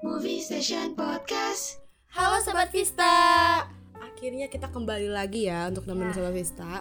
[0.00, 1.80] Movie Station Podcast.
[2.12, 3.08] Halo Sobat Vista.
[3.96, 6.16] Akhirnya kita kembali lagi ya untuk nemenin Ya.
[6.16, 6.72] Sobat Vista.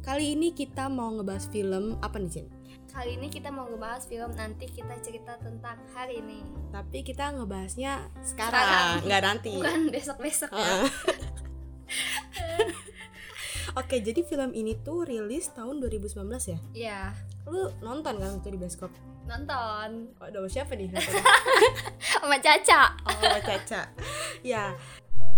[0.00, 2.46] Kali ini kita mau ngebahas film apa nih, Cin?
[2.88, 8.04] Kali ini kita mau ngebahas film nanti kita cerita tentang hari ini Tapi kita ngebahasnya
[8.20, 8.52] Sekarang.
[8.52, 9.52] sekarang, nggak nanti.
[9.56, 10.84] Bukan besok-besok ya Heeh.
[13.80, 16.58] Oke, jadi film ini tuh rilis tahun 2019 ya?
[16.76, 17.00] Iya
[17.48, 18.92] Lu nonton kan waktu di bioskop?
[19.32, 20.92] Nonton Oh, ada siapa nih?
[22.12, 23.82] sama Caca Oh, Caca.
[24.42, 24.76] ya.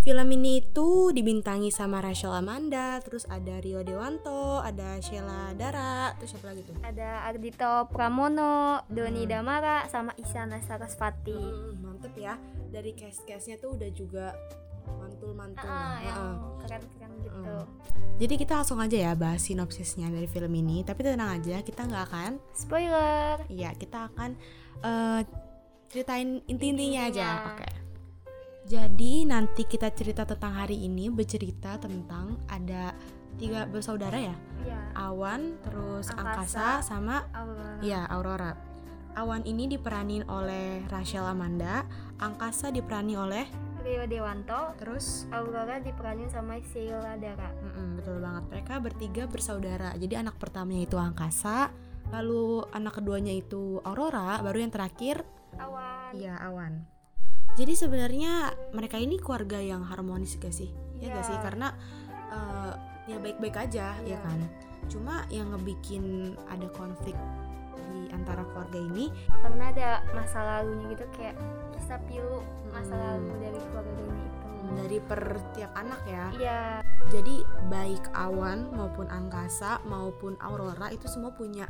[0.01, 6.29] Film ini itu dibintangi sama Rachel Amanda, terus ada Rio Dewanto, ada Sheila Dara, terus
[6.29, 6.77] siapa lagi tuh?
[6.79, 9.31] Ada Ardito Pramono, Doni Hmm.
[9.31, 12.37] Damara, sama Isyana Sarasvati Hmm, mantep ya.
[12.69, 14.37] Dari cast-castnya tuh udah juga
[15.25, 15.65] mantul-mantul.
[15.65, 16.35] Ah, yang Heeh.
[16.61, 17.41] keren-keren gitu.
[18.15, 20.85] Jadi kita langsung aja ya bahas sinopsisnya dari film ini.
[20.85, 24.37] Tapi tenang aja, kita nggak akan, Spoiler iya kita akan
[24.85, 25.21] eh,
[25.89, 27.27] ceritain inti-intinya aja.
[27.55, 27.69] Oke.
[28.65, 32.97] Jadi nanti kita cerita tentang hari ini bercerita tentang ada
[33.37, 34.33] tiga bersaudara ya,
[34.65, 36.23] Iya Awan, terus Angkasa.
[36.23, 38.51] Angkasa, sama Aurora ya Aurora.
[39.15, 41.85] Awan ini diperanin oleh Rachel Amanda,
[42.17, 43.45] Angkasa diperani oleh
[43.85, 45.29] Rio Dewanto terus?
[45.29, 47.53] Aurora diperanin sama Sheila Dara.
[47.53, 48.43] Mm-mm, betul banget.
[48.49, 49.93] Mereka bertiga bersaudara.
[49.93, 51.69] Jadi anak pertamanya itu angkasa
[52.09, 55.25] lalu anak keduanya itu aurora baru yang terakhir
[55.57, 56.13] Awan.
[56.17, 56.85] Ya awan.
[57.55, 60.67] Jadi sebenarnya mereka ini keluarga yang harmonis gak sih?
[60.99, 61.29] Ya gak Iya.
[61.29, 61.67] sih karena
[62.27, 62.73] eh,
[63.07, 64.19] ya baik-baik aja ya Iya.
[64.19, 64.39] kan?
[64.85, 67.15] Cuma yang ngebikin ada konflik
[67.91, 69.05] di antara keluarga ini
[69.43, 71.35] karena ada masa lalunya gitu kayak
[71.75, 72.39] kisah pilu
[72.71, 73.03] masa Hmm.
[73.03, 75.21] lalu dari keluarga ini itu dari per
[75.53, 76.61] tiap anak ya iya
[77.05, 81.69] Jadi baik Awan maupun Angkasa maupun Aurora itu semua punya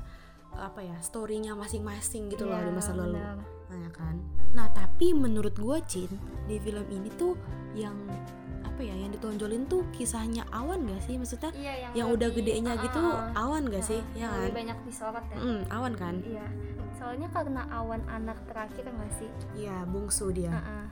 [0.56, 3.36] apa ya storynya masing-masing gitu loh iya, di masa lalu, benar.
[3.68, 4.16] nah, ya kan.
[4.56, 6.08] Nah tapi menurut gue Cin
[6.48, 7.36] di film ini tuh
[7.76, 8.00] yang
[8.76, 12.52] apa ya yang ditonjolin tuh kisahnya Awan gak sih maksudnya iya yang, yang udah lebih-
[12.52, 13.42] gedenya ah, gitu ah, ah.
[13.42, 14.40] Awan gak sih Ah, ya kan?
[14.42, 16.16] lebih banyak disorot ya Mm, Awan kan?
[16.22, 16.48] iya
[16.94, 20.50] soalnya karena awan anak terakhir nggak sih Iya bungsu dia.
[20.50, 20.86] Ah, ah.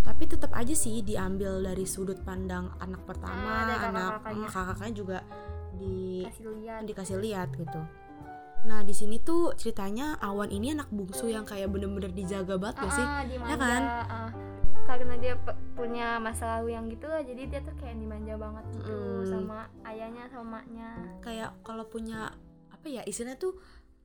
[0.00, 4.12] Tapi tetap aja sih diambil dari sudut pandang anak pertama, Ah, ada anak
[4.48, 5.18] kakaknya juga
[5.72, 7.80] di kasih lihat dikasih lihat gitu.
[8.60, 12.92] Nah di sini tuh ceritanya Awan ini anak bungsu yang kayak bener-bener dijaga banget gak
[12.92, 13.04] sih?
[13.04, 13.82] Ah, dimanja, kan?
[14.08, 14.30] ah.
[14.88, 18.64] Karena dia pe- punya masa lalu yang gitu lah jadi dia tuh kayak dimanja banget
[18.72, 19.28] gitu Mm.
[19.28, 20.88] sama ayahnya sama maknya
[21.20, 22.32] Kayak kalau punya
[22.68, 23.60] apa ya istilahnya tuh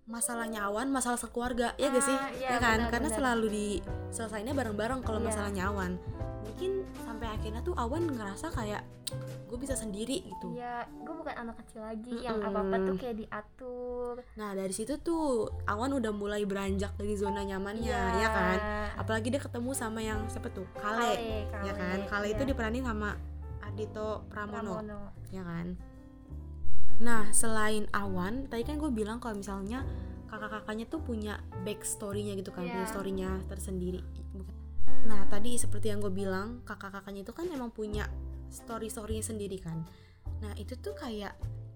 [0.05, 2.11] masalahnya Awan masalah sekeluarga ya gak sih?
[2.13, 2.77] Ah, iya, ya kan?
[2.77, 3.17] benar, Karena benar.
[3.17, 5.27] selalu diselesainya bareng-bareng kalau Iya.
[5.27, 5.91] masalahnya Awan.
[6.43, 6.71] Mungkin
[7.01, 8.83] sampai akhirnya tuh Awan ngerasa kayak
[9.45, 10.53] gue bisa sendiri gitu.
[10.53, 12.49] Iya, gue bukan anak kecil lagi yang Mm-mm.
[12.49, 14.13] apa apa tuh kayak diatur.
[14.33, 15.23] Nah dari situ tuh
[15.63, 18.19] Awan udah mulai beranjak dari zona nyamannya Iya.
[18.19, 18.57] ya kan?
[18.97, 20.65] Apalagi dia ketemu sama yang siapa tuh?
[20.73, 21.15] Kale.
[21.47, 22.33] Kale, ya kan Kale iya.
[22.33, 23.15] itu diperanin sama
[23.63, 25.01] Ardito Pramono, Pramono.
[25.29, 25.73] ya kan
[27.03, 29.83] nah selain Awan tadi kan gue bilang kalau misalnya
[30.31, 32.71] kakak-kakaknya tuh punya backstorynya gitu kan Iya.
[32.73, 34.01] punya storynya tersendiri
[35.03, 38.07] nah tadi seperti yang gue bilang kakak-kakaknya itu kan emang punya
[38.47, 39.83] story storynya sendiri kan
[40.39, 41.35] nah itu tuh kayak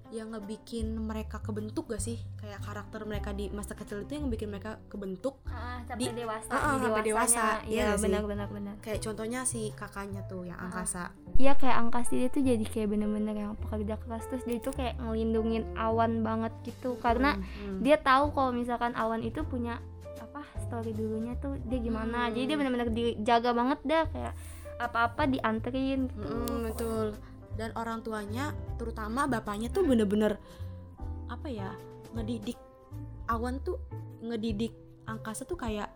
[0.10, 4.48] yang ngebikin mereka kebentuk gak sih kayak karakter mereka di masa kecil itu yang ngebikin
[4.48, 8.04] mereka kebentuk Ah, sampai Di- dewasa, Ah, ah, di sampai dewasa, iya sih?
[8.04, 8.76] benar benar benar.
[8.78, 10.68] kayak contohnya si kakaknya tuh yang Ah, ah.
[10.72, 11.04] angkasa
[11.36, 14.98] Iya kayak angkasa dia tuh jadi kayak bener-bener yang pekerja keras terus dia tuh kayak
[14.98, 17.80] ngelindungin awan banget gitu karena Hmm, hmm.
[17.80, 19.78] dia tahu kalau misalkan awan itu punya
[20.18, 22.34] apa story dulunya tuh dia gimana Hmm.
[22.34, 24.34] jadi dia bener-bener dijaga banget dah kayak
[24.78, 27.06] apa-apa dianterin gitu Mm, betul
[27.58, 30.38] dan orang tuanya terutama bapaknya tuh bener-bener
[31.28, 31.74] apa ya
[32.14, 32.56] ngedidik
[33.28, 33.82] awan tuh
[34.20, 34.72] ngedidik
[35.04, 35.90] angkasa tuh kayak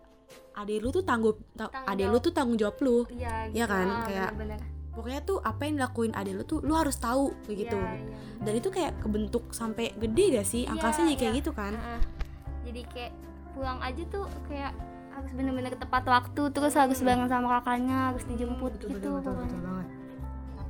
[0.54, 4.04] adik lu tuh tangguh ta- adik lu tuh tanggung jawab lu iya Iya kan, ah,
[4.04, 4.60] kayak bener-bener.
[4.92, 8.04] pokoknya tuh apa yang dilakuin adik lu tuh lu harus tahu kayak gitu Iya, iya,
[8.10, 8.42] bener.
[8.42, 11.40] dan itu kayak kebentuk sampai gede gak sih Iya, angkasa jadi kayak iya.
[11.40, 12.02] gitu kan Ah, ah.
[12.62, 13.12] jadi kayak
[13.52, 14.72] pulang aja tuh kayak
[15.12, 17.06] harus bener-bener tepat waktu terus harus Hmm.
[17.06, 19.44] bareng sama kakaknya harus dijemput betul, gitu betul, betul, pokoknya.
[19.46, 19.88] betul banget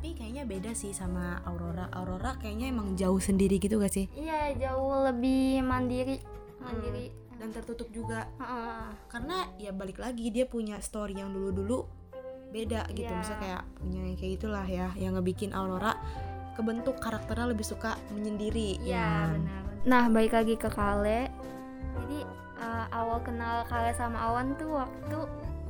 [0.01, 4.49] tapi kayaknya beda sih sama Aurora Aurora kayaknya emang jauh sendiri gitu gak sih iya
[4.51, 6.17] jauh lebih mandiri
[6.57, 6.73] Hmm.
[6.73, 8.89] mandiri dan tertutup juga Heeh.
[9.05, 11.85] karena ya balik lagi dia punya story yang dulu-dulu
[12.49, 13.13] beda gitu Iya.
[13.13, 15.93] misalnya kayak punya kayak gitulah ya yang ngebikin Aurora
[16.53, 19.63] kebentuk karakternya lebih suka menyendiri Iya ya benar.
[19.81, 21.29] Nah balik lagi ke Kale.
[21.93, 22.19] Jadi
[22.57, 25.17] uh, awal kenal Kale sama Awan tuh waktu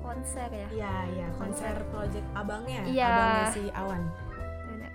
[0.01, 0.67] konser ya.
[0.67, 3.07] Iya, iya, konser project abangnya, Iya.
[3.07, 4.01] abangnya si Awan.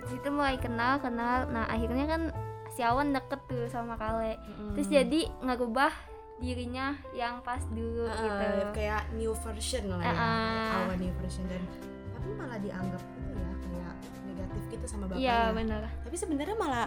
[0.06, 1.46] Situ mulai kenal kenal.
[1.48, 2.22] Nah akhirnya kan
[2.68, 4.36] si Awan deket tuh sama Kale.
[4.36, 4.74] Mm-mm.
[4.74, 5.92] Terus jadi ngerubah
[6.36, 8.44] dirinya yang pas dulu Uh, gitu
[8.76, 10.84] kayak new version lah ya Uh-uh.
[10.84, 11.64] awal new version dan
[12.12, 13.92] tapi malah dianggap itu ya kayak
[14.28, 16.86] negatif gitu sama bapaknya iya bener tapi sebenarnya malah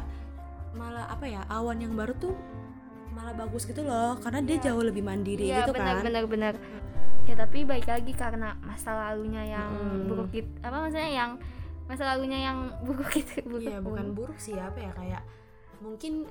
[0.78, 2.38] malah apa ya awan yang baru tuh
[3.10, 4.66] malah bagus gitu loh karena dia Iya.
[4.70, 6.54] jauh lebih mandiri iya gitu bener kan bener bener
[7.26, 10.06] ya tapi baik lagi karena masa lalunya yang Mm-mm.
[10.06, 11.32] buruk gitu apa maksudnya yang
[11.90, 15.24] masa lalunya yang buruk gitu buruk iya bukan buruk sih apa ya kayak
[15.80, 16.28] mungkin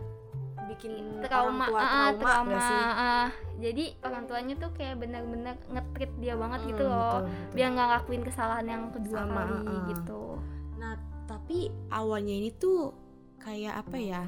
[0.69, 3.29] bikin trauma orang tua ah, trauma, trauma nggak sih ah.
[3.59, 7.55] jadi orang tuanya tuh kayak bener-bener ngetrit dia banget gitu Mm, loh betul, betul.
[7.57, 9.85] biar nggak ngelakuin kesalahan yang kedua Sama, kali ah.
[9.91, 10.23] gitu
[10.79, 10.95] Nah,
[11.27, 11.59] tapi
[11.91, 12.95] awannya ini tuh
[13.43, 14.23] kayak apa ya?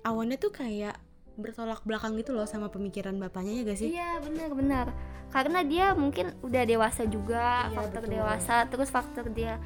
[0.00, 0.96] Awannya tuh kayak
[1.34, 3.88] bertolak belakang gitu loh sama pemikiran bapaknya ya gak sih?
[3.90, 4.94] iya benar-benar
[5.28, 8.14] karena dia mungkin udah dewasa juga Iya, faktor betul.
[8.14, 9.58] dewasa terus faktor dia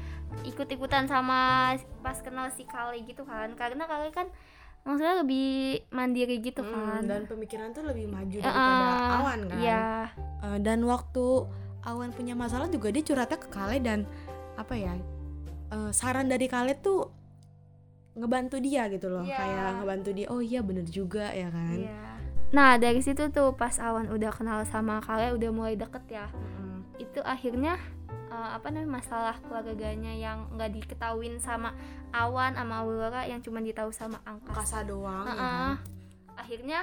[0.43, 4.27] ikut-ikutan sama pas kenal si Kale gitu kan karena Kale kan
[4.81, 5.49] maksudnya lebih
[5.89, 9.59] mandiri gitu Mm, kan dan pemikiran tuh lebih maju daripada eh, awan kan.
[9.59, 9.85] iya
[10.41, 11.25] Eh, dan waktu
[11.81, 14.09] awan punya masalah juga dia curhatnya ke Kale dan
[14.55, 14.95] apa ya?
[15.69, 17.11] eh, saran dari Kale tuh
[18.13, 19.35] ngebantu dia gitu loh, Iya.
[19.35, 20.27] kayak ngebantu dia.
[20.27, 21.77] Oh iya bener juga ya kan.
[21.77, 22.01] Iya.
[22.49, 26.81] Nah dari situ tuh pas Awan udah kenal sama Kale udah mulai deket ya Mm.
[26.97, 27.77] itu akhirnya
[28.27, 31.73] eh, apa namanya masalah keluarganya yang nggak diketahuin sama
[32.09, 34.53] Awan sama Aurora yang cuma ditahu sama Angkasa.
[34.53, 35.37] Angkasa doang ya Heeh.
[35.37, 35.73] kan?
[36.35, 36.79] Akhirnya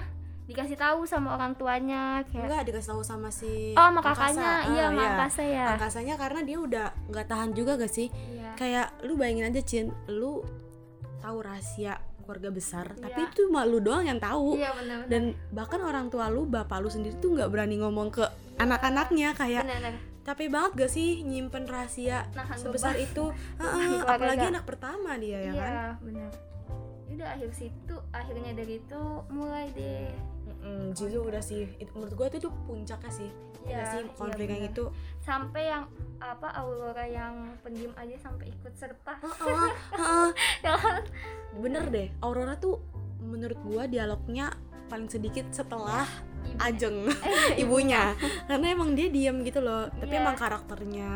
[0.46, 4.14] dikasih tahu sama orang tuanya kayak Enggak dikasih tahu sama si oh sama Angkasa.
[4.14, 5.66] kakaknya iya Ah, sama Angkasa ya.
[5.72, 8.06] Angkasanya karena dia udah nggak tahan juga gak sih?
[8.10, 8.50] Iya.
[8.54, 10.46] kayak lu bayangin aja Cin lu
[11.26, 13.26] tahu rahasia keluarga besar tapi Iya.
[13.26, 14.98] itu cuma lu doang yang tahu Iya benar.
[15.06, 18.22] dan bahkan orang tua lu bapak lu sendiri tuh nggak berani ngomong ke
[18.56, 19.66] anak-anaknya kayak
[20.22, 23.04] capek banget gak sih nyimpen rahasia Nahan sebesar beban.
[23.06, 23.24] itu
[23.56, 26.30] Heeh, Keluarga apalagi gak- anak pertama dia ya Iya kan benar.
[27.06, 30.10] Udah akhir situ akhirnya dari itu mulai deh.
[30.58, 30.90] Mm,
[31.22, 31.62] udah sih
[31.92, 33.30] menurut gua itu tuh puncaknya sih
[33.64, 34.84] ya sih iya konflik yang itu
[35.26, 35.84] sampai yang
[36.16, 39.18] apa Aurora yang pendiam aja sampai ikut serta.
[39.20, 40.98] Heeh, heeh.
[41.62, 42.80] bener deh Aurora tuh
[43.18, 44.54] menurut gua dialognya
[44.86, 46.06] paling sedikit setelah
[46.46, 46.96] Ibu- Ajeng
[47.26, 48.14] eh, ibunya.
[48.46, 50.22] Karena emang dia diam gitu loh tapi Iya.
[50.22, 51.10] emang karakternya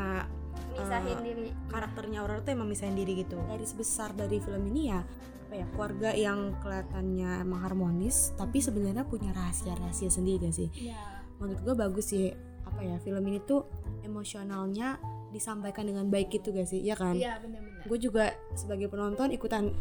[0.71, 1.49] misahin eh, diri.
[1.67, 3.39] karakternya Aurora tuh emang misahin diri gitu.
[3.41, 5.01] Garis besar dari film ini ya
[5.47, 10.69] apa ya keluarga yang kelihatannya emang harmonis tapi sebenarnya punya rahasia-rahasia sendiri gak sih?
[10.77, 10.99] Iya.
[11.41, 12.31] menurut gue bagus sih
[12.71, 13.67] apa ya film ini tuh
[14.01, 14.97] emosionalnya
[15.31, 16.81] disampaikan dengan baik gitu gak sih?
[16.81, 17.15] Ya kan?
[17.15, 19.73] Iya benar-benar gue juga sebagai penonton ikutan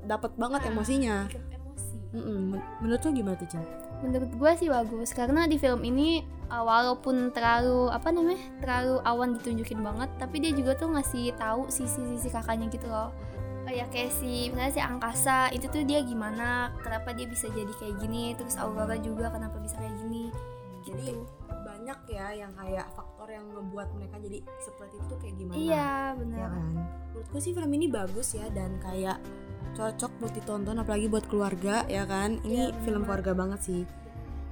[0.00, 1.16] dapat banget Ah, emosinya.
[1.26, 1.96] emosi.
[2.08, 2.38] Mm-mm.
[2.54, 3.64] Men- menurut lo gimana tuh Cen?
[3.98, 9.34] menurut gue sih bagus karena di film ini uh, walaupun terlalu apa namanya terlalu awan
[9.34, 13.10] ditunjukin banget tapi dia juga tuh ngasih tahu sisi-sisi kakaknya gitu loh.
[13.66, 17.68] Oh ya kayak si misalnya si angkasa itu tuh dia gimana kenapa dia bisa jadi
[17.74, 20.30] kayak gini terus Aurora juga kenapa bisa kayak gini
[20.86, 21.26] jadi gitu
[21.88, 25.56] banyak ya yang kayak faktor yang ngebuat mereka jadi seperti itu tuh kayak gimana?
[25.56, 26.48] Iya ya benar.
[26.52, 26.72] kan?
[27.16, 29.16] Menurutku sih film ini bagus ya dan kayak
[29.72, 32.44] cocok buat ditonton apalagi buat keluarga ya kan?
[32.44, 33.82] Ini Iya, bener film keluarga banget sih.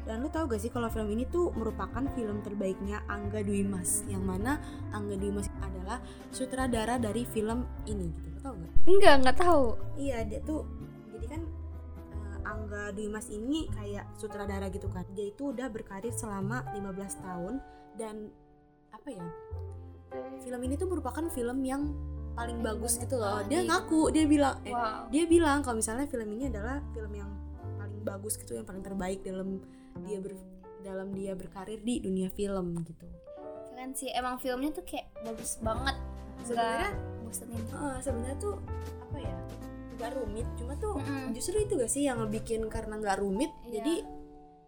[0.08, 4.00] Dan lu tau gak sih kalau film ini tuh merupakan film terbaiknya Angga Dwi Mas
[4.08, 4.56] yang mana
[4.96, 6.00] Angga Dwi Mas adalah
[6.32, 8.32] sutradara dari film ini gitu.
[8.32, 8.72] Lu tau gak?
[8.88, 9.64] enggak nggak tahu.
[10.00, 10.64] Iya dia tuh
[12.46, 15.02] Angga Dwi Mas ini kayak sutradara gitu kan.
[15.18, 17.54] Dia itu udah berkarir selama 15 tahun
[17.98, 18.30] dan
[18.94, 19.26] apa ya
[20.46, 21.90] film ini tuh merupakan film yang
[22.36, 23.42] paling bagus gitu loh.
[23.48, 25.08] Dia ngaku dia bilang eh, wow.
[25.08, 27.30] dia bilang kalau misalnya film ini adalah film yang
[27.80, 29.58] paling bagus gitu yang paling terbaik dalam
[30.04, 30.36] dia ber
[30.84, 33.08] dalam dia berkarir di dunia film gitu.
[33.72, 35.96] Keren sih emang filmnya tuh kayak bagus banget.
[36.44, 38.60] Sebenarnya eh, sebenarnya tuh
[39.02, 39.36] apa ya
[39.96, 41.32] nggak rumit cuma tuh Mm-mm.
[41.32, 43.72] justru itu gak sih yang ngebikin karena nggak rumit Iya.
[43.74, 43.94] jadi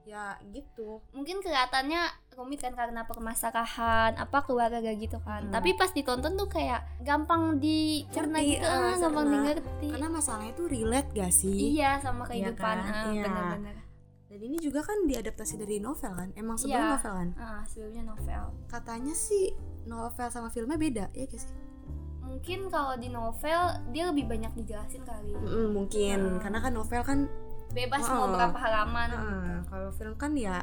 [0.04, 2.00] ya gitu mungkin kelihatannya
[2.32, 5.52] rumit kan karena permasalahan apa keluarga gak gitu kan Hmm.
[5.52, 9.36] tapi pas ditonton tuh kayak gampang dicerna gitu ah, gampang cerna.
[9.36, 12.88] dimengerti karena masalahnya tuh relate gak sih iya sama kehidupan kan?
[12.88, 13.22] ah, Iya.
[13.22, 13.76] bener-bener
[14.28, 16.92] dan ini juga kan diadaptasi dari novel kan emang sebelum Iya.
[16.94, 19.52] novel kan ah sebelumnya novel katanya sih
[19.84, 21.52] novel sama filmnya beda ya gak sih
[22.38, 25.34] mungkin kalau di novel dia lebih banyak dijelasin kali.
[25.34, 26.18] Mm, mungkin.
[26.38, 27.18] Karena kan novel kan
[27.74, 28.14] bebas Oh.
[28.14, 29.08] mau berapa halaman.
[29.10, 30.62] Ah, kalau film kan ya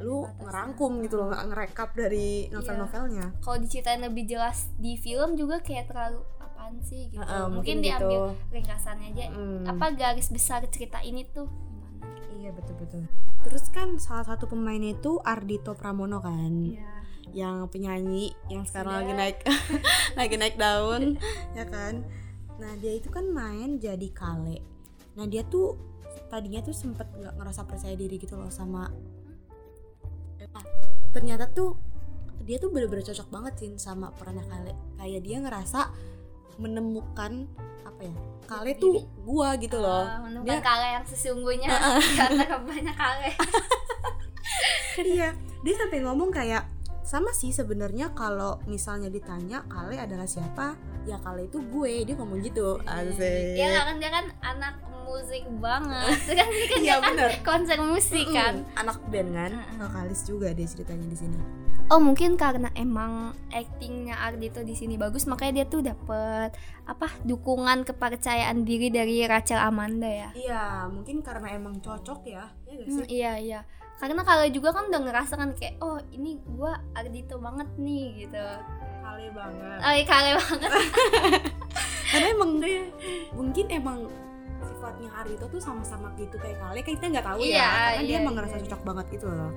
[0.00, 0.40] lu Batasnya.
[0.48, 3.36] ngerangkum gitu loh ngerekap dari novel-novelnya.
[3.44, 7.20] Kalau diceritain lebih jelas di film juga kayak terlalu apaan sih gitu.
[7.20, 7.84] Ah, ah, mungkin, gitu.
[7.92, 9.24] diambil ringkasannya aja.
[9.30, 9.68] Mm.
[9.68, 12.16] apa garis besar cerita ini tuh gimana?
[12.32, 13.04] Iya betul betul
[13.44, 16.64] terus kan salah satu pemainnya itu Ardito Pramono kan?
[16.64, 16.93] Iya.
[17.32, 19.18] Yang penyanyi yang sekarang lagi Sudah.
[19.18, 19.38] naik
[20.18, 21.02] lagi naik daun
[21.56, 22.04] ya kan?
[22.60, 24.60] Nah dia itu kan main jadi kale.
[25.16, 25.78] Nah dia tuh
[26.28, 28.90] tadinya tuh sempet nggak ngerasa percaya diri gitu loh sama
[31.14, 31.78] ternyata tuh
[32.44, 34.72] dia tuh bener-bener cocok banget sih sama perannya Kale.
[35.00, 35.80] Kayak dia ngerasa
[36.60, 37.48] menemukan
[37.86, 38.14] apa ya?
[38.44, 40.04] Kale tuh gua gitu loh.
[40.04, 41.70] Ah, menemukan Dia- kale yang sesungguhnya
[42.28, 43.30] antara banyak kale.
[44.94, 45.34] Iya
[45.66, 46.70] dia sampai ngomong kayak
[47.04, 50.72] sama sih sebenarnya kalau misalnya ditanya Kale adalah siapa?
[51.04, 52.80] Ya Kale itu gue dia ngomong gitu.
[52.82, 53.54] Asik.
[53.54, 56.16] Ya kan dia kan anak musik banget.
[56.40, 56.48] Kan
[56.80, 58.64] dia kan, dia kan konser musik kan.
[58.64, 59.52] Mm, anak band kan?
[59.76, 61.36] Vokalis juga dia ceritanya di sini.
[61.92, 66.56] Oh mungkin karena emang actingnya Ardito di sini bagus makanya dia tuh dapet
[66.88, 70.32] apa dukungan kepercayaan diri dari Rachel Amanda ya.
[70.32, 72.48] iya mungkin karena emang cocok ya.
[72.64, 73.20] Ya Hmm, sih?
[73.20, 73.60] Iya iya.
[73.94, 78.44] Karena kalau juga kan udah ngerasa kan kayak oh ini gua Ardito banget nih gitu.
[79.04, 80.70] Kale banget Oh iya kale banget.
[82.14, 82.50] karena emang
[83.36, 83.98] mungkin emang
[84.64, 88.18] sifatnya Ardito tuh sama-sama gitu kayak Kale kita nggak tahu Iya, ya karena dia iya,
[88.20, 88.62] emang iya, ngerasa iya.
[88.64, 89.50] cocok banget gitu loh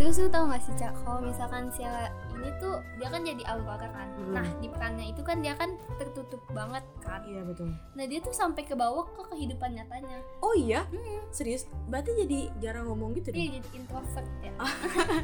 [0.00, 2.04] Terus lu tau gak sih Cak kalau misalkan Sheila
[2.42, 4.08] ini tuh dia kan jadi Aurora kan.
[4.12, 4.32] Mm.
[4.32, 7.22] Nah di perannya itu kan dia kan tertutup banget kan.
[7.22, 10.18] iya betul Nah dia tuh sampai ke bawah ke kehidupan nyatanya.
[10.38, 10.82] oh iya
[11.30, 14.52] serius berarti jadi jarang ngomong gitu Dia dong jadi introvert ya.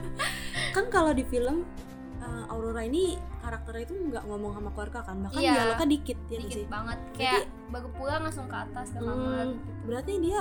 [0.73, 1.67] kan kalau di film
[2.19, 5.53] uh, Aurora ini karakternya itu nggak ngomong sama keluarga kan bahkan Iya.
[5.55, 9.53] dialognya dikit ya dikit sih banget kayak baru pulang langsung ke atas ke kamar Hmm,
[9.53, 9.71] gitu.
[9.85, 10.41] berarti dia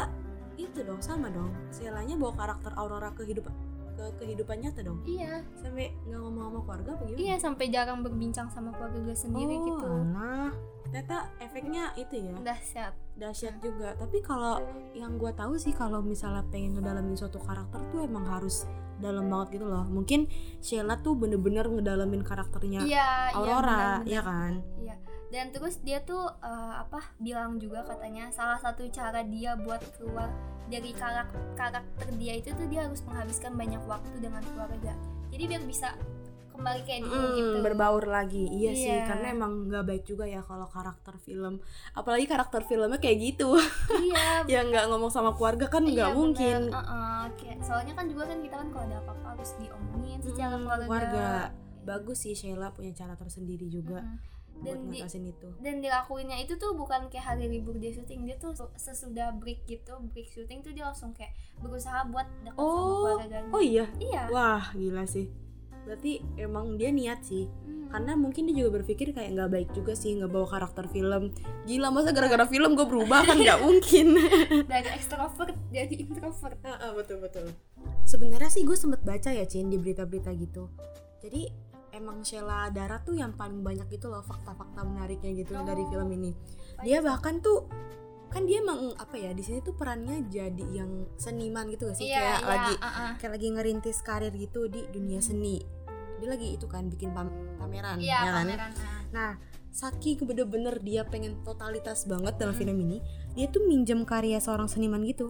[0.57, 3.46] itu dong sama dong Selanya bawa karakter Aurora ke hidup
[3.98, 5.01] ke kehidupan nyata dong?
[5.10, 5.42] Iya.
[5.58, 7.18] Sampai nggak ngomong sama keluarga apa gimana?
[7.18, 9.89] iya sampai jarang berbincang sama keluarga sendiri oh, gitu.
[9.89, 10.54] alah.
[10.88, 12.36] ternyata efeknya itu ya?
[12.46, 12.94] Dahsyat.
[13.20, 13.98] Dahsyat juga.
[14.00, 14.63] Tapi kalau
[14.96, 18.63] yang gua tahu sih kalau misalnya pengen ngedalamin suatu karakter tuh emang harus
[19.01, 19.84] dalam banget gitu loh.
[19.84, 20.32] Mungkin
[20.63, 24.54] Sheila tuh bener-bener ngedalamin karakternya iya Aurora iya ya kan?
[24.80, 24.96] Iya
[25.29, 30.31] dan terus dia tuh eh, apa bilang juga katanya salah satu cara dia buat keluar
[30.65, 34.96] dari karakter karakter dia itu tuh dia harus menghabiskan banyak waktu dengan keluarga
[35.27, 35.96] jadi biar bisa
[36.50, 39.05] kembali kayak dulu Mm, gitu berbaur lagi iya, sih Iya.
[39.05, 41.62] karena emang nggak baik juga ya kalau karakter film
[41.93, 43.53] apalagi karakter filmnya kayak gitu
[43.93, 46.74] iya ya nggak ngomong sama keluarga kan nggak Iya, mungkin bener.
[46.74, 50.63] Uh-uh, kayak- soalnya kan juga kan kita kan kalau ada apa-apa harus diomongin secara Hmm,
[50.63, 50.88] keluarga.
[50.88, 51.27] keluarga.
[51.86, 54.17] bagus sih Sheila punya cara tersendiri juga Mm-mm.
[54.17, 55.48] buat Dan di- ngatasin itu.
[55.58, 59.94] Dan dilakuinnya itu tuh bukan kayak hari libur dia syuting, dia tuh sesudah break gitu,
[60.10, 63.42] break syuting tuh dia langsung kayak berusaha buat dekat sama Oh, keluarganya.
[63.50, 63.86] oh iya?
[63.98, 64.22] Iya.
[64.28, 65.30] wah gila sih.
[65.84, 67.48] Berarti emang dia niat sih.
[67.48, 67.88] Hmm.
[67.88, 71.32] karena mungkin dia juga berpikir kayak nggak baik juga sih nggak bawa karakter film.
[71.64, 73.40] Gila masa gara-gara film gue berubah kan?
[73.40, 74.08] Nggak mungkin.
[74.68, 76.60] Dari extrovert jadi introvert.
[76.92, 77.48] betul betul.
[78.04, 80.68] Sebenarnya sih gue sempet baca ya Cin di berita-berita gitu.
[81.18, 81.48] Jadi
[81.98, 85.62] emang Sheila Dara tuh yang paling banyak gitu loh fakta-fakta menariknya gitu Oh.
[85.62, 86.32] dari film ini
[86.80, 87.66] dia bahkan tuh
[88.27, 92.06] kan dia emang apa ya di sini tuh perannya jadi yang seniman gitu gak sih
[92.06, 93.12] Iya, kayak iya, lagi uh-uh.
[93.18, 95.63] kayak lagi ngerintis karir gitu di dunia seni
[96.18, 98.72] dia lagi itu kan bikin pam- pameran Iya, ya kan pameran.
[98.74, 99.01] uh.
[99.10, 99.30] nah
[99.70, 102.60] saking bener-bener dia pengen totalitas banget dalam Hmm.
[102.60, 102.98] film ini
[103.32, 105.30] dia tuh minjem karya seorang seniman gitu.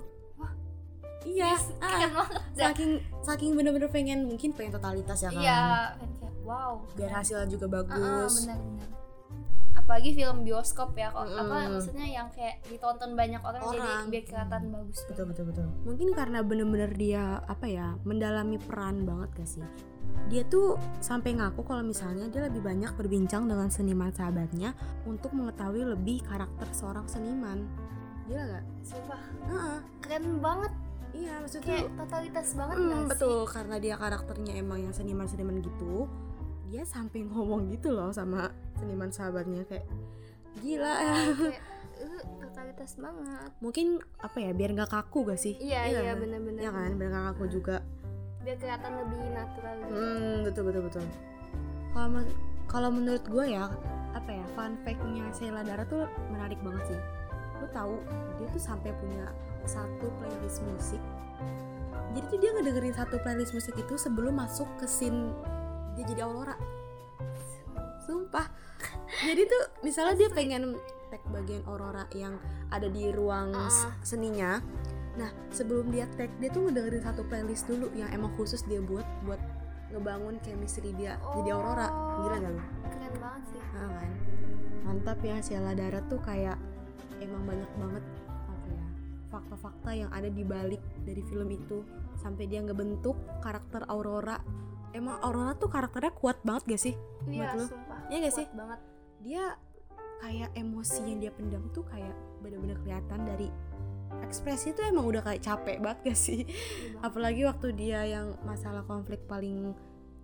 [1.28, 2.40] Iya ah, Keren banget.
[2.56, 2.66] dah.
[2.66, 2.92] saking
[3.22, 5.62] saking bener-bener pengen mungkin pengen totalitas ya kan Iya,
[5.94, 6.74] kan kayak wow.
[6.94, 8.90] biar hasilnya juga Uh-uh, bagus benar-benar.
[9.78, 11.24] Apalagi film bioskop ya kok.
[11.26, 11.72] Apa Mm-mm.
[11.74, 14.04] maksudnya yang kayak ditonton banyak orang, jadi Orang.
[14.10, 14.98] biar kelihatan bagus.
[15.06, 19.64] betul betul betul mungkin karena bener-bener dia apa ya mendalami peran banget gak sih
[20.28, 25.88] dia tuh sampai ngaku kalau misalnya dia lebih banyak berbincang dengan seniman sahabatnya untuk mengetahui
[25.88, 27.64] lebih karakter seorang seniman
[28.26, 28.64] gila gak?
[28.84, 29.78] Sumpah, Heeh.
[30.04, 30.72] keren banget.
[31.12, 33.10] Iya maksudnya Kayak totalitas banget nggak sih?
[33.10, 36.08] betul karena dia karakternya emang yang seniman-seniman gitu
[36.68, 39.88] dia sampai ngomong gitu loh sama seniman sahabatnya kayak
[40.58, 40.90] gila.
[41.38, 41.64] Kayak
[42.02, 43.50] uh, totalitas banget.
[43.58, 43.88] Mungkin
[44.20, 45.56] apa ya biar nggak kaku gak sih?
[45.58, 46.18] Iya iya kan?
[46.20, 46.60] bener-bener.
[46.60, 47.78] Iya kan biar nggak kaku juga.
[48.42, 49.92] biar kelihatan lebih natural gitu.
[49.94, 51.06] Hmm betul betul betul.
[51.90, 52.36] Kalau men-
[52.68, 53.72] kalau menurut gue ya
[54.12, 57.00] apa ya fun fact-nya Sheila Dara tuh menarik banget sih
[57.62, 57.96] lu tahu
[58.38, 59.30] dia tuh sampai punya
[59.66, 61.02] satu playlist musik
[62.16, 65.34] jadi tuh dia ngedengerin satu playlist musik itu sebelum masuk ke scene
[65.98, 66.58] dia jadi Aurora.
[68.06, 68.46] Sumpah.
[69.26, 70.78] Jadi tuh misalnya dia pengen
[71.10, 72.38] tag bagian Aurora yang
[72.70, 73.70] ada di ruang Ah.
[74.06, 74.62] seninya.
[75.18, 79.06] Nah sebelum dia tag dia tuh ngedengerin satu playlist dulu yang emang khusus dia buat
[79.26, 79.42] buat
[79.90, 81.90] ngebangun chemistry dia jadi Aurora.
[82.24, 82.62] Gila gak lu?
[82.88, 83.62] keren banget sih.
[83.78, 84.10] Ah, kan?
[84.88, 86.56] Mantap ya Sheila Dara tuh kayak
[87.20, 88.04] emang banyak banget
[88.48, 88.86] apa ya
[89.28, 91.84] fakta-fakta yang ada di balik dari film itu.
[92.18, 94.42] Sampai dia ngebentuk karakter Aurora.
[94.96, 96.96] Emang Aurora tuh karakternya kuat banget gak sih?
[97.30, 97.66] Iya Buat lu?
[97.70, 98.00] sumpah.
[98.10, 98.46] Iya kuat sih?
[98.56, 98.80] banget.
[99.22, 99.44] Dia
[100.18, 103.54] kayak emosi yang dia pendam tuh kayak bener-bener kelihatan dari
[104.26, 106.42] ekspresi tuh emang udah kayak capek banget gak sih?
[107.06, 109.76] Apalagi waktu dia yang masalah konflik paling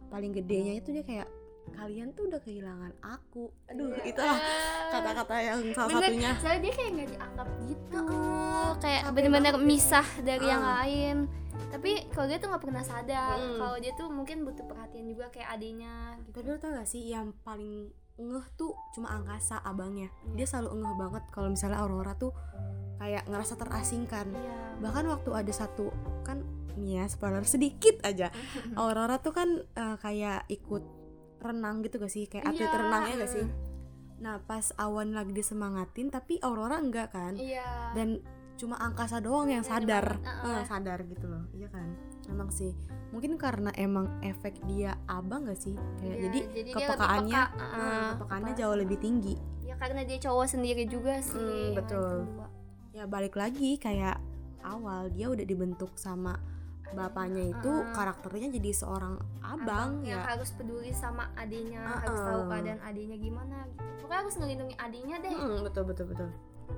[0.10, 1.30] paling gedenya itu dia kayak
[1.72, 3.48] kalian tuh udah kehilangan aku.
[3.68, 4.04] Aduh Iya.
[4.10, 4.40] itulah
[4.90, 6.32] kata-kata yang salah Bener, satunya.
[6.38, 8.02] soalnya dia kayak nggak dianggap gitu.
[8.04, 10.78] Heeh, kayak bener-bener misah dari yang Heeh.
[10.78, 11.18] lain.
[11.70, 13.36] Tapi kalau dia tuh nggak pernah sadar.
[13.36, 13.58] Mm.
[13.58, 16.36] kalau dia tuh mungkin butuh perhatian juga kayak adiknya gitu.
[16.36, 20.14] Tapi lo tau gak sih yang paling ngeh tuh cuma angkasa abangnya.
[20.24, 20.34] Iya.
[20.36, 22.30] dia selalu ngeh banget kalau misalnya Aurora tuh
[22.96, 24.28] kayak ngerasa terasingkan.
[24.30, 24.58] Iya.
[24.80, 25.90] Bahkan waktu ada satu
[26.22, 28.30] kan nih ya spoiler sedikit aja.
[28.80, 30.84] Aurora tuh kan eh, kayak ikut
[31.44, 32.26] renang gitu gak sih?
[32.26, 33.46] Kayak atlet Iya, renang ya gak sih?
[34.24, 37.36] Nah pas Awan lagi disemangatin tapi Aurora enggak kan?
[37.36, 37.92] Iya.
[37.92, 38.24] Dan
[38.56, 40.06] cuma angkasa doang yang Yang sadar.
[40.24, 40.64] Eh, uh-uh.
[40.64, 41.44] sadar gitu loh.
[41.52, 41.88] Iya kan?
[42.32, 42.72] Emang sih.
[43.12, 45.76] Mungkin karena emang efek dia abang gak sih?
[46.00, 48.62] Kayak Iya, jadi, jadi kepekaannya peka, eh, uh-uh, kepekaannya peka.
[48.64, 49.36] jauh lebih tinggi.
[49.64, 51.74] Ya karena dia cowok sendiri juga sih.
[51.74, 52.16] Hmm, betul.
[52.94, 54.22] ya balik lagi kayak
[54.62, 56.38] awal dia udah dibentuk sama
[56.92, 57.90] bapaknya itu Uh-uh.
[57.92, 62.00] karakternya jadi seorang abang, yang ya harus peduli sama adiknya Uh-uh.
[62.00, 63.82] harus tahu keadaan adiknya gimana gitu.
[64.00, 66.30] pokoknya harus ngelindungi adiknya deh Mm, betul betul betul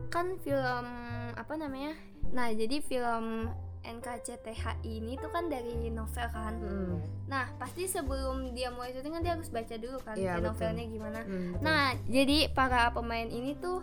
[0.08, 0.86] kan film
[1.34, 1.94] apa namanya
[2.30, 3.50] nah jadi film
[3.86, 9.22] NKCTHI ini tuh kan dari novel kan Mm, nah pasti sebelum dia mulai syuting kan
[9.22, 10.42] dia harus baca dulu kan betul.
[10.44, 11.62] novelnya gimana mm, betul.
[11.62, 13.82] nah jadi para pemain ini tuh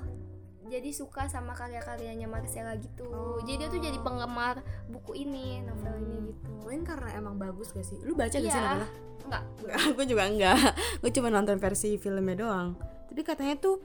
[0.73, 3.37] jadi suka sama karya-karyanya Marcella gitu Oh.
[3.43, 6.26] jadi dia tuh jadi penggemar buku ini novel ini Hmm.
[6.26, 8.64] gitu mungkin karena emang bagus gak sih lu baca gak sih Iya.
[8.81, 8.88] novelnya
[9.23, 9.43] enggak
[9.93, 10.57] gue juga enggak
[10.99, 12.69] gue cuma nonton versi filmnya doang
[13.07, 13.76] tapi katanya tuh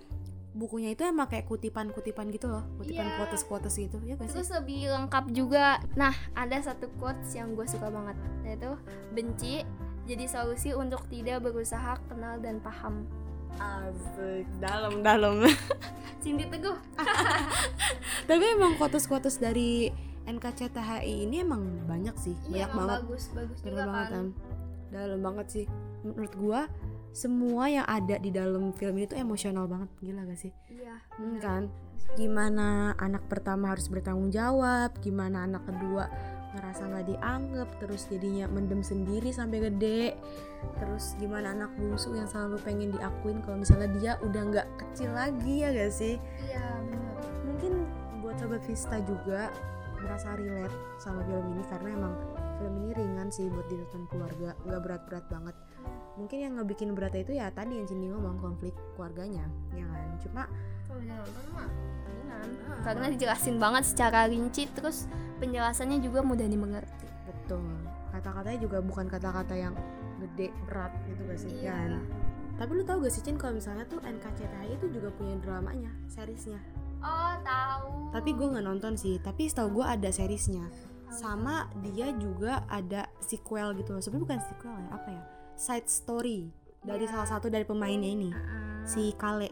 [0.52, 3.16] bukunya itu emang kayak kutipan-kutipan gitu loh kutipan Iya.
[3.20, 5.78] quotes-quotes gitu ya Terus lebih lengkap juga.
[5.94, 8.74] Nah, ada satu quotes yang gue suka banget, yaitu
[9.14, 9.62] benci
[10.04, 13.06] jadi solusi untuk tidak berusaha kenal dan paham.
[13.58, 15.42] Asik, dalam dalam.
[16.22, 16.78] Cindy Teguh.
[18.30, 19.90] tapi emang quotes-quotes dari
[20.28, 22.36] NKCTHI ini emang banyak sih.
[22.52, 23.00] Iya, banyak emang banget.
[23.02, 24.26] bagus, bagus Bener juga banget kan?
[24.92, 25.66] Dalam banget sih.
[26.04, 26.62] Menurut gua
[27.16, 29.90] semua yang ada di dalam film ini tuh emosional banget.
[30.04, 30.52] Gila gak sih?
[30.70, 30.96] Iya.
[31.18, 31.64] Hmm, kan?
[32.14, 36.08] Gimana anak pertama harus bertanggung jawab gimana anak kedua
[36.56, 40.16] ngerasa nggak dianggap terus jadinya mendem sendiri sampai gede.
[40.80, 45.66] Terus gimana anak bungsu yang selalu pengen diakuin kalau misalnya dia udah nggak kecil lagi
[45.66, 46.16] ya gak sih?
[46.44, 47.16] Iya, benar.
[47.48, 47.74] mungkin
[48.24, 49.52] buat sobat Vista juga
[49.98, 52.14] merasa relate sama film ini karena emang
[52.58, 55.56] film ini ringan sih buat ditonton keluarga nggak berat-berat banget
[56.18, 60.44] mungkin yang ngebikin beratnya itu ya tadi yang Cindy ngomong konflik keluarganya ya kan cuma
[60.88, 61.70] Kalau nonton mah
[62.08, 62.48] ringan.
[62.66, 62.80] Ah.
[62.82, 65.06] Karena dijelasin banget secara rinci terus
[65.38, 67.06] penjelasannya juga mudah dimengerti.
[67.24, 67.62] betul
[68.10, 69.74] kata-katanya juga bukan kata-kata yang
[70.18, 71.70] gede berat gitu gak sih Iya.
[71.70, 71.92] kan
[72.58, 76.58] tapi lu tau gak sih Cin kalau misalnya tuh NKCTHI itu juga punya dramanya seriesnya
[76.98, 78.10] Oh, tahu.
[78.10, 80.66] tapi gue nggak nonton sih tapi setahu gue ada seriesnya
[81.08, 85.24] sama dia juga ada sequel gitu loh sebenarnya bukan sequel ya apa ya
[85.58, 86.48] side story
[86.80, 87.12] dari Iya.
[87.12, 88.82] salah satu dari pemainnya ini Ah.
[88.84, 89.50] si Kale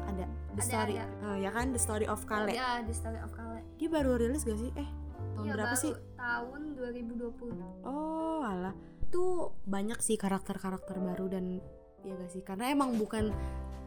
[0.00, 1.06] ada the Ada, story ada.
[1.28, 3.60] Eh, ya kan the story of Kale Ya, The Story of Kale.
[3.76, 4.88] dia baru rilis gak sih eh
[5.32, 7.58] tahun Iya, berapa baru sih Tahun 2020.
[7.82, 8.74] oh alah
[9.08, 9.30] tuh
[9.62, 11.60] banyak sih karakter-karakter baru dan
[12.00, 13.30] ya gak sih karena emang bukan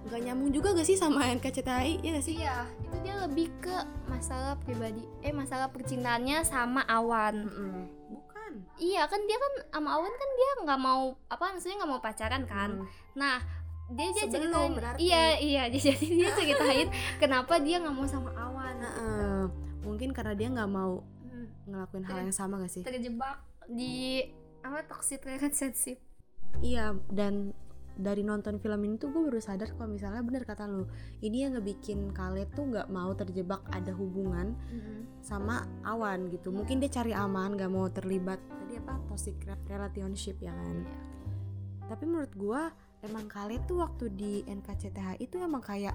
[0.04, 3.74] nggak nyambung juga gak sih sama NKCTHI ya gak sih Iya, itu dia lebih ke
[4.06, 7.42] masalah pribadi, eh masalah percintaannya sama Awan.
[7.44, 7.74] Mm-mm.
[8.08, 8.35] bukan
[8.76, 12.44] Iya kan dia kan sama Awan kan dia nggak mau apa maksudnya nggak mau pacaran
[12.46, 12.70] kan.
[12.76, 12.88] Mm.
[13.14, 13.38] Nah
[13.88, 14.98] dia dia Sebelum ceritain, berarti.
[15.00, 18.76] iya iya jadi dia ceritain kenapa dia nggak mau sama Awan.
[18.78, 19.42] Heeh.
[19.82, 23.38] mungkin karena dia nggak mau Hmm, ngelakuin hal yang sama gak sih terjebak
[23.68, 24.24] di
[24.62, 26.02] apa toxic relationship.
[26.58, 27.54] Iya dan
[27.96, 30.84] dari nonton film ini tuh gue baru sadar kalau misalnya bener kata lu
[31.20, 34.52] ini yang ngebikin Kale tuh nggak mau terjebak ada hubungan
[35.20, 36.52] sama Awan gitu.
[36.52, 40.84] Mungkin dia cari aman nggak mau terlibat tadi apa toxic re- relationship ya kan?
[40.84, 41.00] Iya.
[41.86, 42.62] tapi menurut gue
[43.04, 45.94] emang Kale tuh waktu di NKCTHI itu emang kayak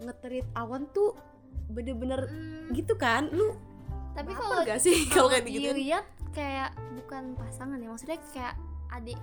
[0.00, 1.12] ngetrit Awan tuh
[1.68, 3.28] bener-bener Hmm, gitu kan?
[3.28, 3.52] Lu
[4.10, 8.54] tapi kalau gak sih kalau kayak gitu dilihat kayak bukan pasangan ya maksudnya kayak
[8.90, 9.20] adik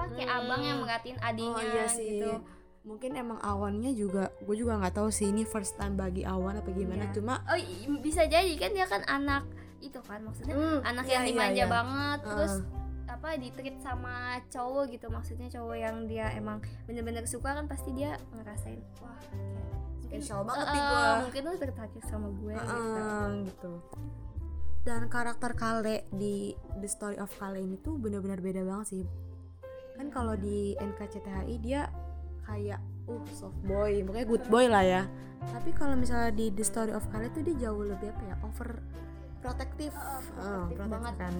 [0.00, 0.40] apa kayak Hmm.
[0.42, 2.08] abang yang merhatiin adiknya Oh iya sih.
[2.16, 2.32] gitu.
[2.80, 6.72] Mungkin emang awannya juga, gue juga nggak tahu sih ini first time bagi awan apa
[6.72, 7.12] gimana.
[7.12, 7.12] Iya.
[7.12, 7.58] Cuma Oh
[8.00, 9.44] bisa jadi kan dia kan anak
[9.80, 11.68] itu kan maksudnya anak iya, yang iya, dimanja iya.
[11.68, 14.14] banget terus Eh, apa ditreat sama
[14.46, 19.16] cowok gitu maksudnya cowok yang dia emang bener-bener suka kan pasti dia ngerasain wah
[20.04, 21.10] kayak Spesial banget nih eh, gua.
[21.24, 23.72] mungkin lu tertarik sama gue gitu Heeh, gitu.
[24.80, 29.04] Dan karakter Kale di The Story of Kale ini tuh benar-benar beda banget sih.
[30.00, 31.92] Kan kalau di NKCTHI dia
[32.42, 35.02] kayak uh soft boy pokoknya good boy lah ya.
[35.42, 38.80] Tapi kalau misalnya di The Story of Kale tuh dia jauh lebih apa ya over
[39.38, 41.14] protektif Oh, protektif banget.
[41.18, 41.34] kan.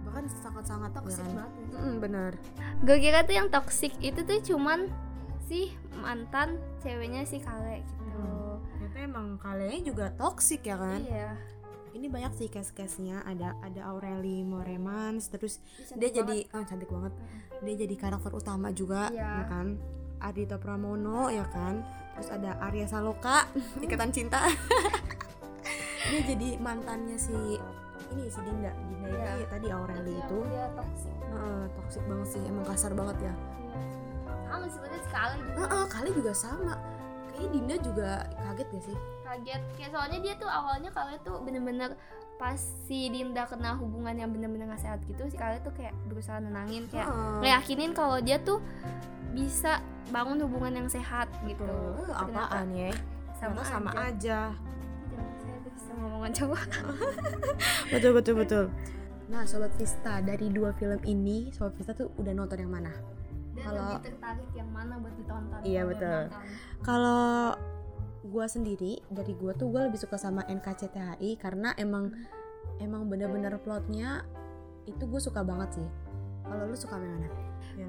[0.00, 1.28] Bahkan sangat-sangat toxic ya.
[1.28, 1.36] kan?
[1.36, 1.50] banget.
[1.68, 2.32] Mm-mm, bener
[2.78, 4.88] gue kira tuh yang toxic itu tuh cuman
[5.44, 8.16] si mantan ceweknya si Kale gitu.
[8.16, 8.56] Hmm.
[8.70, 11.00] ternyata emang Kalenya juga toxic ya kan?
[11.00, 11.36] Iya
[11.98, 13.20] ini banyak sih case-case-nya.
[13.22, 15.58] Ada ada Aureli Moremans terus
[15.92, 16.54] dia jadi banget.
[16.54, 17.12] ah, cantik banget.
[17.58, 19.42] Dia jadi karakter utama juga Iya.
[19.42, 19.66] ya kan?
[20.18, 21.82] Ardito Pramono ya kan?
[22.14, 23.46] Terus ada Arya Saloka
[23.84, 24.46] ikatan cinta.
[26.08, 27.34] Dia jadi mantannya si
[28.08, 28.72] ini si Dinda.
[28.72, 29.30] Dinda Iya.
[29.34, 30.38] ini tadi Aureli itu.
[30.46, 31.14] Dia toxic.
[31.28, 32.42] Heeh, toxic banget sih.
[32.42, 33.34] Emang kasar banget ya.
[34.48, 35.64] Sama sebenarnya si Kale juga.
[35.86, 36.74] Kali juga sama.
[37.28, 38.96] Kayaknya Dinda juga kaget gak sih
[39.28, 39.62] kaget.
[39.76, 41.90] Kayak soalnya dia tuh awalnya Kale tuh bener-bener
[42.38, 42.54] pas
[42.86, 46.86] si Dinda kena hubungan yang bener-bener gak sehat gitu si Kale tuh kayak berusaha nenangin
[46.86, 47.38] kayak Heeh.
[47.42, 48.62] ngeyakinin kalau dia tuh
[49.34, 51.66] bisa bangun hubungan yang sehat gitu.
[52.06, 52.90] Ternyata apaan ya?
[53.38, 54.02] Sama, sama aja.
[54.08, 54.38] aja.
[55.38, 56.58] Saya bisa ngomongan coba
[57.92, 58.64] betul betul betul.
[59.28, 62.90] Nah sobat Vista dari dua film ini sobat Vista tuh udah nonton yang mana?
[63.58, 65.58] Kalau- tertarik yang mana buat ditonton?
[65.66, 66.20] Iya, kalau betul.
[66.86, 67.26] kalau
[68.24, 72.10] gua sendiri dari gua tuh gua lebih suka sama NKCTHI karena emang
[72.78, 74.22] emang bener-bener plotnya
[74.86, 75.88] itu gue suka banget sih
[76.42, 77.28] kalau lu suka yang mana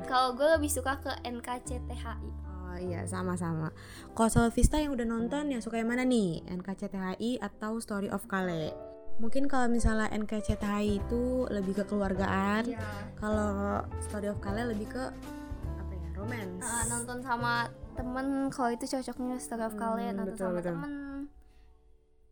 [0.03, 3.73] kalau gue lebih suka ke NKCTHI Oh iya sama-sama.
[4.13, 6.45] Kalau Vista yang udah nonton yang suka yang mana nih?
[6.45, 8.69] NKCTHI atau Story of Kale?
[9.17, 12.77] Mungkin kalau misalnya NKCTHI itu lebih ke keluargaan, Iya.
[13.17, 16.09] kalau Story of Kale lebih ke apa ya?
[16.13, 16.61] Romance.
[16.61, 19.35] Ah, nonton sama temen kalau itu cocoknya
[19.73, 20.67] Kale Hmm, nonton betul, sama betul.
[20.71, 20.93] temen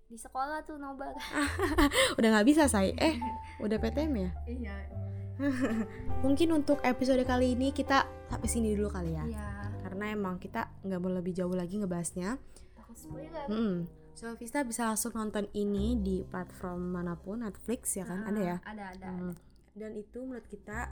[0.07, 1.11] di sekolah tuh nobar
[2.17, 2.95] Udah nggak bisa say.
[2.95, 3.19] Eh,
[3.59, 4.31] udah PTM ya?
[4.47, 4.75] iya
[6.23, 9.23] Mungkin untuk episode kali ini kita sampai sini dulu kali ya.
[9.23, 9.47] iya
[9.83, 12.39] Karena emang kita nggak mau lebih jauh lagi ngebahasnya.
[12.73, 13.85] takut spoiler Hmm.
[14.13, 18.23] Sobat Vista bisa langsung nonton ini di platform mana pun, Netflix ya kan?
[18.23, 18.57] Ah, Ada ya?
[18.65, 19.33] ada ada, Hmm.
[19.71, 20.89] Dan itu menurut kita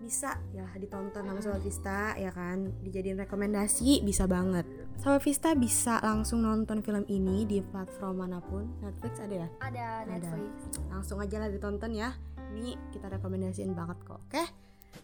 [0.00, 2.72] bisa ya ditonton sama Sobat Vista ya kan?
[2.80, 4.64] Dijadiin rekomendasi bisa banget.
[4.96, 8.66] Sobat Vista bisa langsung nonton film ini di platform mana pun.
[8.80, 9.48] Netflix ada ya?
[9.60, 10.52] Ada Netflix.
[10.88, 12.16] Langsung aja lah ditonton ya.
[12.56, 14.44] Ini kita rekomendasiin banget kok oke?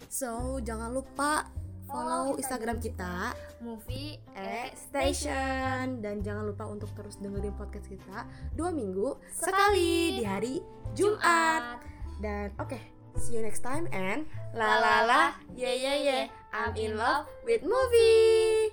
[0.09, 1.53] So jangan lupa
[1.87, 3.37] follow Follow Instagram kita.
[3.63, 10.25] Movie X Station dan jangan lupa untuk terus dengerin podcast kita dua minggu sekali di
[10.27, 10.55] hari
[10.93, 11.81] Jumat.
[12.17, 15.33] Dan oke see you next time and la la la.
[15.55, 16.27] Yeah yeah yeah.
[16.53, 18.66] I'm in love with movie